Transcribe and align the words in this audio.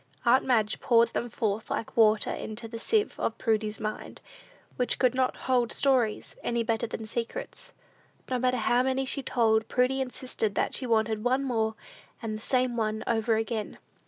Aunt 0.25 0.43
Madge 0.43 0.79
poured 0.79 1.09
them 1.09 1.29
forth 1.29 1.69
like 1.69 1.95
water 1.95 2.31
into 2.31 2.67
the 2.67 2.79
sieve 2.79 3.19
of 3.19 3.37
Prudy's 3.37 3.79
mind, 3.79 4.19
which 4.75 4.97
could 4.97 5.13
not 5.13 5.35
hold 5.45 5.71
stories 5.71 6.35
any 6.41 6.63
better 6.63 6.87
than 6.87 7.05
secrets. 7.05 7.71
No 8.27 8.39
matter 8.39 8.57
how 8.57 8.81
many 8.81 9.05
she 9.05 9.21
told, 9.21 9.67
Prudy 9.67 10.01
insisted 10.01 10.55
that 10.55 10.73
she 10.73 10.87
wanted 10.87 11.23
"one 11.23 11.43
more," 11.43 11.75
and 12.19 12.35
the 12.35 12.41
"same 12.41 12.75
one 12.75 13.03
over 13.05 13.35
again." 13.35 13.77